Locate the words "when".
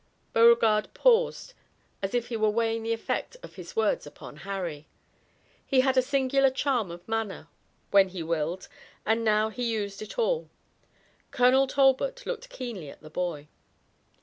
7.91-8.09